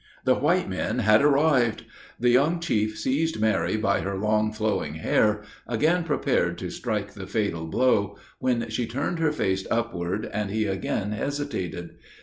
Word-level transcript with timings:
The 0.25 0.33
white 0.33 0.67
men 0.67 0.97
had 0.97 1.21
arrived! 1.21 1.83
The 2.19 2.31
young 2.31 2.59
chief 2.59 2.97
seized 2.97 3.39
Mary 3.39 3.77
by 3.77 3.99
her 4.01 4.17
long, 4.17 4.51
flowing 4.51 4.95
hair 4.95 5.43
again 5.67 6.03
prepared 6.05 6.57
to 6.57 6.71
strike 6.71 7.11
the 7.13 7.27
fatal 7.27 7.67
blow 7.67 8.17
when 8.39 8.67
she 8.71 8.87
turned 8.87 9.19
her 9.19 9.31
face 9.31 9.67
upward, 9.69 10.27
and 10.33 10.49
he 10.49 10.65
again 10.65 11.11
hesitated. 11.11 11.97